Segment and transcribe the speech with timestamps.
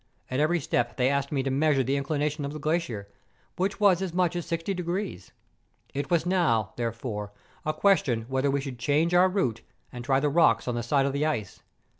[0.31, 3.05] At every step they asked me to measure the inclination of the gla¬ cier,
[3.55, 5.31] which was as much as sixty degrees.
[5.93, 7.31] It was now, therefore,
[7.67, 9.61] a question whether we should change our route,
[9.93, 11.61] and try the rocks at the side of the ice.